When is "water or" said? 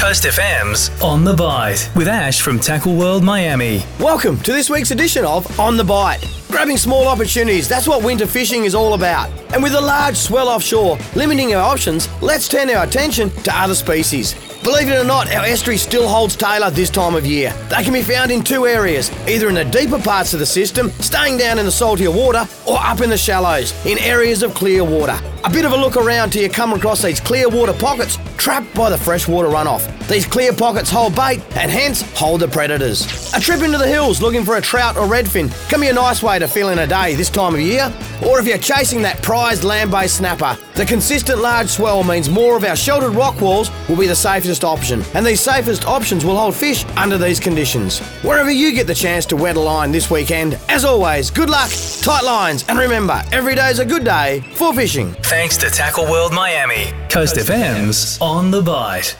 22.10-22.78